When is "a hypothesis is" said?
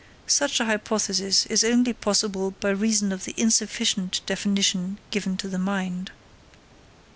0.59-1.63